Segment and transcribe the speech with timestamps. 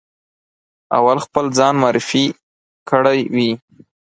[0.97, 2.25] اول خپل ځان معرفي
[2.89, 3.51] کړی وي.